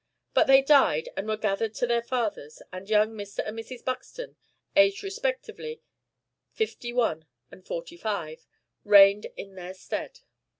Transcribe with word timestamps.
But 0.33 0.47
they 0.47 0.63
died, 0.63 1.09
and 1.15 1.27
were 1.27 1.37
gathered 1.37 1.75
to 1.75 1.85
their 1.85 2.01
fathers, 2.01 2.63
and 2.73 2.89
young 2.89 3.11
Mr. 3.11 3.45
and 3.47 3.55
Mrs. 3.55 3.85
Buxton 3.85 4.35
(aged 4.75 5.03
respectively 5.03 5.79
fifty 6.49 6.91
one 6.91 7.25
and 7.51 7.63
forty 7.63 7.97
five) 7.97 8.47
reigned 8.83 9.27
in 9.37 9.53
their 9.53 9.75
stead. 9.75 10.21